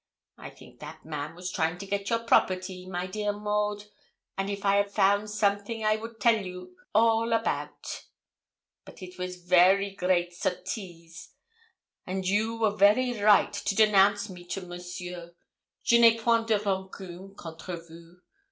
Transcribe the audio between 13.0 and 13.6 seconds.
right